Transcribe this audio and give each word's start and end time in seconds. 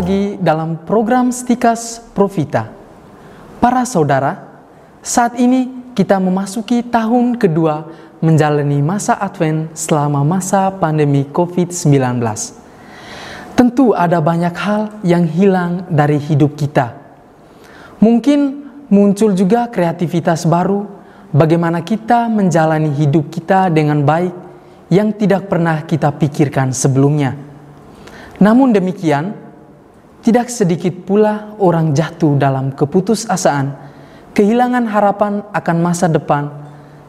lagi 0.00 0.40
dalam 0.40 0.80
program 0.88 1.28
Stikas 1.28 2.00
Profita. 2.16 2.72
Para 3.60 3.84
saudara, 3.84 4.64
saat 5.04 5.36
ini 5.36 5.92
kita 5.92 6.16
memasuki 6.16 6.80
tahun 6.80 7.36
kedua 7.36 7.84
menjalani 8.24 8.80
masa 8.80 9.20
Advent 9.20 9.76
selama 9.76 10.24
masa 10.24 10.72
pandemi 10.72 11.28
COVID-19. 11.28 12.16
Tentu 13.52 13.92
ada 13.92 14.24
banyak 14.24 14.56
hal 14.56 15.04
yang 15.04 15.28
hilang 15.28 15.84
dari 15.92 16.16
hidup 16.16 16.56
kita. 16.56 16.96
Mungkin 18.00 18.40
muncul 18.88 19.36
juga 19.36 19.68
kreativitas 19.68 20.48
baru 20.48 20.88
bagaimana 21.28 21.84
kita 21.84 22.24
menjalani 22.32 22.88
hidup 22.96 23.28
kita 23.28 23.68
dengan 23.68 24.00
baik 24.00 24.32
yang 24.88 25.12
tidak 25.12 25.52
pernah 25.52 25.84
kita 25.84 26.08
pikirkan 26.08 26.72
sebelumnya. 26.72 27.36
Namun 28.40 28.72
demikian, 28.72 29.49
tidak 30.20 30.52
sedikit 30.52 30.92
pula 31.08 31.56
orang 31.56 31.96
jatuh 31.96 32.36
dalam 32.36 32.76
keputusasaan, 32.76 33.72
kehilangan 34.36 34.84
harapan 34.84 35.40
akan 35.48 35.76
masa 35.80 36.12
depan 36.12 36.52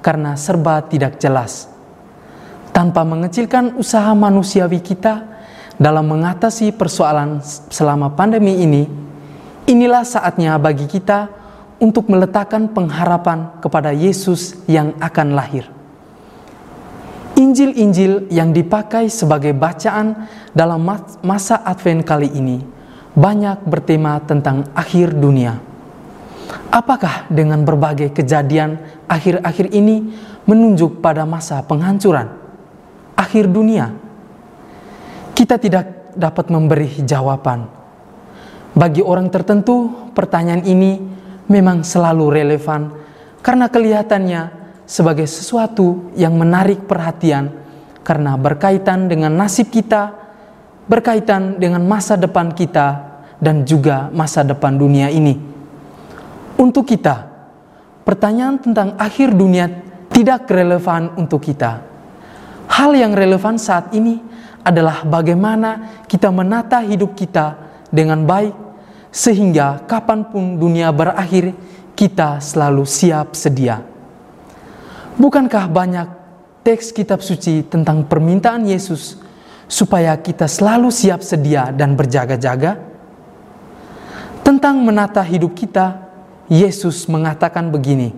karena 0.00 0.36
serba 0.40 0.80
tidak 0.88 1.20
jelas. 1.20 1.68
Tanpa 2.72 3.04
mengecilkan 3.04 3.76
usaha 3.76 4.10
manusiawi 4.16 4.80
kita 4.80 5.20
dalam 5.76 6.10
mengatasi 6.10 6.72
persoalan 6.74 7.44
selama 7.68 8.16
pandemi 8.16 8.64
ini, 8.64 8.88
inilah 9.68 10.02
saatnya 10.02 10.56
bagi 10.56 10.88
kita 10.88 11.28
untuk 11.78 12.08
meletakkan 12.08 12.72
pengharapan 12.72 13.60
kepada 13.60 13.92
Yesus 13.92 14.64
yang 14.64 14.96
akan 14.96 15.36
lahir. 15.36 15.68
Injil-injil 17.34 18.32
yang 18.32 18.54
dipakai 18.54 19.10
sebagai 19.12 19.52
bacaan 19.52 20.30
dalam 20.54 20.86
masa 21.20 21.60
Advent 21.66 22.06
kali 22.06 22.30
ini 22.30 22.74
banyak 23.14 23.62
bertema 23.64 24.18
tentang 24.26 24.66
akhir 24.74 25.14
dunia. 25.14 25.62
Apakah 26.68 27.30
dengan 27.30 27.62
berbagai 27.62 28.10
kejadian 28.10 28.78
akhir-akhir 29.06 29.70
ini 29.70 30.10
menunjuk 30.44 30.98
pada 30.98 31.22
masa 31.22 31.62
penghancuran 31.62 32.28
akhir 33.14 33.46
dunia? 33.48 33.94
Kita 35.34 35.58
tidak 35.58 36.14
dapat 36.18 36.50
memberi 36.50 36.90
jawaban. 37.06 37.66
Bagi 38.74 39.02
orang 39.02 39.30
tertentu, 39.30 40.10
pertanyaan 40.14 40.66
ini 40.66 40.98
memang 41.46 41.86
selalu 41.86 42.26
relevan 42.34 42.90
karena 43.38 43.70
kelihatannya 43.70 44.42
sebagai 44.82 45.30
sesuatu 45.30 46.10
yang 46.18 46.34
menarik 46.34 46.82
perhatian 46.84 47.54
karena 48.02 48.34
berkaitan 48.34 49.06
dengan 49.06 49.32
nasib 49.32 49.70
kita 49.70 50.23
berkaitan 50.84 51.56
dengan 51.56 51.84
masa 51.84 52.16
depan 52.16 52.52
kita 52.52 53.16
dan 53.40 53.64
juga 53.64 54.12
masa 54.12 54.44
depan 54.44 54.76
dunia 54.76 55.08
ini. 55.08 55.36
Untuk 56.54 56.86
kita, 56.86 57.26
pertanyaan 58.06 58.60
tentang 58.60 58.94
akhir 59.00 59.34
dunia 59.34 59.68
tidak 60.12 60.46
relevan 60.46 61.10
untuk 61.18 61.42
kita. 61.42 61.82
Hal 62.70 62.94
yang 62.94 63.12
relevan 63.12 63.58
saat 63.58 63.90
ini 63.92 64.22
adalah 64.64 65.04
bagaimana 65.04 66.00
kita 66.08 66.30
menata 66.30 66.80
hidup 66.80 67.12
kita 67.12 67.58
dengan 67.90 68.24
baik, 68.24 68.54
sehingga 69.10 69.84
kapan 69.84 70.24
pun 70.26 70.56
dunia 70.56 70.94
berakhir, 70.94 71.52
kita 71.94 72.42
selalu 72.42 72.82
siap 72.82 73.38
sedia. 73.38 73.82
Bukankah 75.14 75.70
banyak 75.70 76.08
teks 76.66 76.90
kitab 76.90 77.22
suci 77.22 77.62
tentang 77.62 78.02
permintaan 78.02 78.66
Yesus 78.66 79.23
supaya 79.74 80.14
kita 80.14 80.46
selalu 80.46 80.94
siap 80.94 81.18
sedia 81.26 81.74
dan 81.74 81.98
berjaga-jaga? 81.98 82.78
Tentang 84.46 84.78
menata 84.78 85.18
hidup 85.26 85.58
kita, 85.58 85.98
Yesus 86.46 87.10
mengatakan 87.10 87.74
begini: 87.74 88.14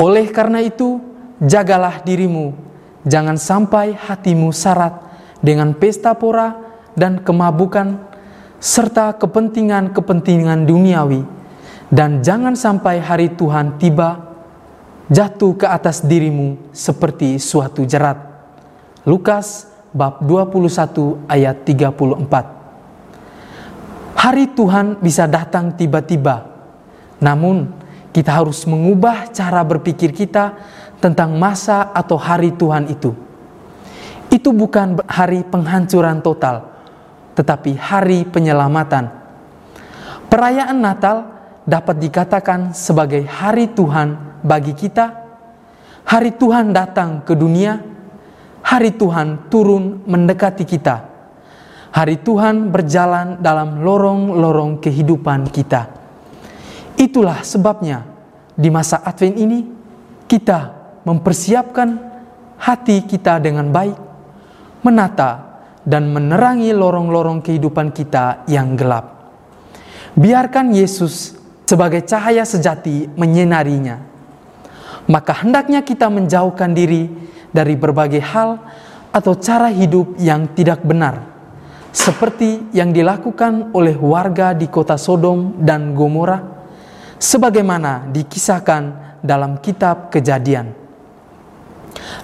"Oleh 0.00 0.32
karena 0.32 0.64
itu, 0.64 0.96
jagalah 1.44 2.00
dirimu, 2.00 2.56
jangan 3.04 3.36
sampai 3.36 3.92
hatimu 3.92 4.48
syarat 4.48 4.96
dengan 5.44 5.76
pesta 5.76 6.16
pora 6.16 6.56
dan 6.96 7.20
kemabukan, 7.20 8.00
serta 8.56 9.12
kepentingan-kepentingan 9.20 10.64
duniawi, 10.64 11.20
dan 11.92 12.24
jangan 12.24 12.56
sampai 12.56 12.96
hari 13.04 13.28
Tuhan 13.36 13.76
tiba." 13.76 14.32
jatuh 15.04 15.52
ke 15.52 15.68
atas 15.68 16.00
dirimu 16.00 16.72
seperti 16.72 17.36
suatu 17.36 17.84
jerat. 17.84 18.16
Lukas 19.04 19.73
bab 19.94 20.18
21 20.26 21.30
ayat 21.30 21.62
34. 21.62 22.18
Hari 24.18 24.44
Tuhan 24.58 24.98
bisa 24.98 25.30
datang 25.30 25.70
tiba-tiba. 25.78 26.50
Namun, 27.22 27.70
kita 28.10 28.34
harus 28.34 28.66
mengubah 28.66 29.30
cara 29.30 29.62
berpikir 29.62 30.10
kita 30.10 30.58
tentang 30.98 31.38
masa 31.38 31.94
atau 31.94 32.18
hari 32.18 32.50
Tuhan 32.50 32.90
itu. 32.90 33.14
Itu 34.34 34.50
bukan 34.50 34.98
hari 35.06 35.46
penghancuran 35.46 36.18
total, 36.18 36.66
tetapi 37.38 37.78
hari 37.78 38.26
penyelamatan. 38.26 39.14
Perayaan 40.26 40.78
Natal 40.82 41.30
dapat 41.62 42.02
dikatakan 42.02 42.74
sebagai 42.74 43.22
hari 43.30 43.70
Tuhan 43.70 44.42
bagi 44.42 44.74
kita. 44.74 45.22
Hari 46.04 46.34
Tuhan 46.34 46.74
datang 46.74 47.22
ke 47.22 47.38
dunia 47.38 47.93
hari 48.74 48.98
Tuhan 48.98 49.46
turun 49.46 50.02
mendekati 50.02 50.66
kita. 50.66 51.06
Hari 51.94 52.26
Tuhan 52.26 52.74
berjalan 52.74 53.38
dalam 53.38 53.86
lorong-lorong 53.86 54.82
kehidupan 54.82 55.46
kita. 55.54 55.86
Itulah 56.98 57.46
sebabnya 57.46 58.02
di 58.58 58.66
masa 58.74 58.98
Advent 59.06 59.38
ini 59.38 59.62
kita 60.26 60.74
mempersiapkan 61.06 61.88
hati 62.58 63.06
kita 63.06 63.38
dengan 63.38 63.70
baik, 63.70 63.94
menata 64.82 65.62
dan 65.86 66.10
menerangi 66.10 66.74
lorong-lorong 66.74 67.46
kehidupan 67.46 67.94
kita 67.94 68.42
yang 68.50 68.74
gelap. 68.74 69.30
Biarkan 70.18 70.74
Yesus 70.74 71.38
sebagai 71.62 72.02
cahaya 72.02 72.42
sejati 72.42 73.06
menyinarinya. 73.14 74.02
Maka 75.06 75.46
hendaknya 75.46 75.86
kita 75.86 76.10
menjauhkan 76.10 76.74
diri 76.74 77.33
dari 77.54 77.78
berbagai 77.78 78.18
hal 78.18 78.58
atau 79.14 79.38
cara 79.38 79.70
hidup 79.70 80.18
yang 80.18 80.50
tidak 80.58 80.82
benar, 80.82 81.22
seperti 81.94 82.66
yang 82.74 82.90
dilakukan 82.90 83.70
oleh 83.70 83.94
warga 83.94 84.50
di 84.50 84.66
kota 84.66 84.98
Sodom 84.98 85.62
dan 85.62 85.94
Gomora, 85.94 86.42
sebagaimana 87.22 88.10
dikisahkan 88.10 88.82
dalam 89.22 89.62
Kitab 89.62 90.10
Kejadian. 90.10 90.74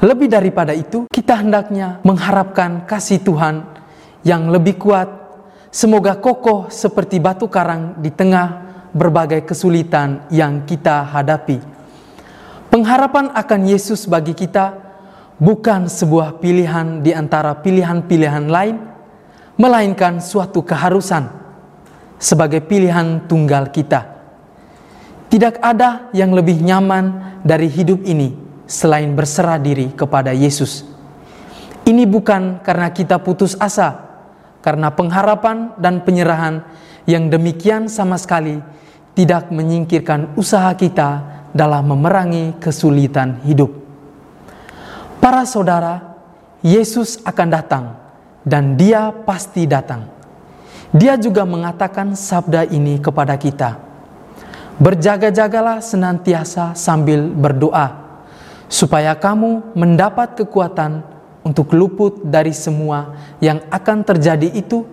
Lebih 0.02 0.26
daripada 0.26 0.74
itu, 0.74 1.06
kita 1.06 1.46
hendaknya 1.46 2.02
mengharapkan 2.02 2.82
kasih 2.90 3.22
Tuhan 3.22 3.62
yang 4.26 4.50
lebih 4.50 4.76
kuat, 4.82 5.08
semoga 5.70 6.18
kokoh 6.18 6.66
seperti 6.74 7.22
batu 7.22 7.46
karang 7.46 8.02
di 8.02 8.10
tengah 8.10 8.66
berbagai 8.90 9.46
kesulitan 9.46 10.26
yang 10.34 10.66
kita 10.66 11.06
hadapi. 11.06 11.62
Pengharapan 12.70 13.30
akan 13.30 13.60
Yesus 13.66 14.06
bagi 14.10 14.34
kita 14.34 14.79
bukan 15.40 15.88
sebuah 15.88 16.38
pilihan 16.38 17.00
di 17.00 17.16
antara 17.16 17.56
pilihan-pilihan 17.58 18.46
lain, 18.46 18.76
melainkan 19.56 20.20
suatu 20.20 20.60
keharusan 20.60 21.32
sebagai 22.20 22.60
pilihan 22.60 23.24
tunggal 23.24 23.72
kita. 23.72 24.20
Tidak 25.32 25.64
ada 25.64 26.12
yang 26.12 26.36
lebih 26.36 26.60
nyaman 26.60 27.40
dari 27.40 27.72
hidup 27.72 28.04
ini 28.04 28.36
selain 28.68 29.16
berserah 29.16 29.56
diri 29.56 29.88
kepada 29.96 30.36
Yesus. 30.36 30.84
Ini 31.88 32.04
bukan 32.04 32.60
karena 32.60 32.92
kita 32.92 33.16
putus 33.24 33.56
asa, 33.56 33.96
karena 34.60 34.92
pengharapan 34.92 35.72
dan 35.80 36.04
penyerahan 36.04 36.60
yang 37.08 37.32
demikian 37.32 37.88
sama 37.88 38.20
sekali 38.20 38.60
tidak 39.16 39.48
menyingkirkan 39.48 40.36
usaha 40.36 40.70
kita 40.76 41.24
dalam 41.56 41.88
memerangi 41.88 42.60
kesulitan 42.60 43.40
hidup. 43.42 43.79
Para 45.20 45.44
saudara, 45.44 46.16
Yesus 46.64 47.20
akan 47.28 47.48
datang 47.52 47.84
dan 48.40 48.72
dia 48.72 49.12
pasti 49.12 49.68
datang. 49.68 50.08
Dia 50.96 51.20
juga 51.20 51.44
mengatakan 51.44 52.16
sabda 52.16 52.64
ini 52.72 52.96
kepada 52.96 53.36
kita. 53.36 53.76
Berjaga-jagalah 54.80 55.84
senantiasa 55.84 56.72
sambil 56.72 57.28
berdoa, 57.28 58.00
supaya 58.64 59.12
kamu 59.12 59.76
mendapat 59.76 60.40
kekuatan 60.40 61.04
untuk 61.44 61.76
luput 61.76 62.24
dari 62.24 62.56
semua 62.56 63.12
yang 63.44 63.60
akan 63.68 64.00
terjadi 64.00 64.48
itu, 64.56 64.88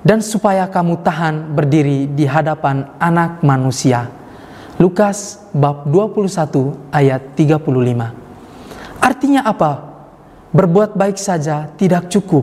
dan 0.00 0.24
supaya 0.24 0.64
kamu 0.72 1.04
tahan 1.04 1.52
berdiri 1.52 2.08
di 2.08 2.24
hadapan 2.24 2.96
anak 2.96 3.44
manusia. 3.44 4.08
Lukas 4.80 5.44
bab 5.52 5.84
21 5.84 6.96
ayat 6.96 7.36
35 7.36 8.25
Artinya 9.06 9.46
apa? 9.46 9.86
Berbuat 10.50 10.98
baik 10.98 11.14
saja 11.14 11.70
tidak 11.78 12.10
cukup. 12.10 12.42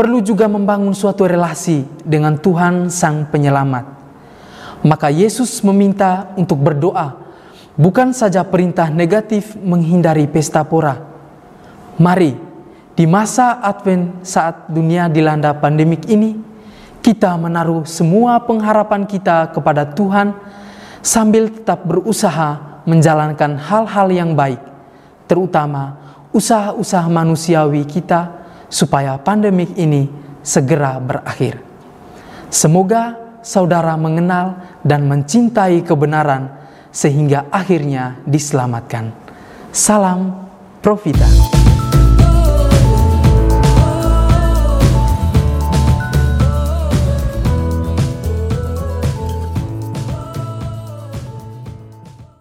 perlu 0.00 0.24
juga 0.24 0.48
membangun 0.48 0.96
suatu 0.96 1.28
relasi 1.28 1.84
dengan 2.00 2.32
Tuhan 2.40 2.88
Sang 2.88 3.28
Penyelamat. 3.28 3.84
Maka 4.80 5.12
Yesus 5.12 5.60
meminta 5.60 6.32
untuk 6.40 6.56
berdoa, 6.56 7.20
bukan 7.76 8.16
saja 8.16 8.40
perintah 8.40 8.88
negatif 8.88 9.52
menghindari 9.60 10.24
pesta 10.24 10.64
pora. 10.64 10.96
Mari, 12.00 12.32
di 12.96 13.04
masa 13.04 13.60
Advent 13.60 14.24
saat 14.24 14.72
dunia 14.72 15.12
dilanda 15.12 15.52
pandemik 15.52 16.08
ini, 16.08 16.40
kita 17.04 17.36
menaruh 17.36 17.84
semua 17.84 18.40
pengharapan 18.40 19.04
kita 19.04 19.52
kepada 19.52 19.84
Tuhan 19.84 20.32
sambil 21.04 21.52
tetap 21.52 21.84
berusaha 21.84 22.80
menjalankan 22.88 23.60
hal-hal 23.60 24.08
yang 24.08 24.32
baik, 24.32 24.64
terutama 25.30 25.94
usaha-usaha 26.34 27.06
manusiawi 27.06 27.86
kita 27.86 28.42
supaya 28.66 29.14
pandemik 29.14 29.78
ini 29.78 30.10
segera 30.42 30.98
berakhir. 30.98 31.62
Semoga 32.50 33.14
saudara 33.46 33.94
mengenal 33.94 34.58
dan 34.82 35.06
mencintai 35.06 35.86
kebenaran 35.86 36.50
sehingga 36.90 37.46
akhirnya 37.54 38.18
diselamatkan. 38.26 39.14
Salam 39.70 40.50
Profita. 40.82 41.59